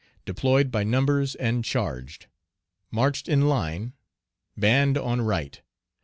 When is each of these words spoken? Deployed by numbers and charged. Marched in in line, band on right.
Deployed 0.25 0.71
by 0.71 0.83
numbers 0.83 1.35
and 1.35 1.63
charged. 1.63 2.25
Marched 2.89 3.27
in 3.29 3.41
in 3.41 3.47
line, 3.47 3.93
band 4.57 4.97
on 4.97 5.21
right. 5.21 5.61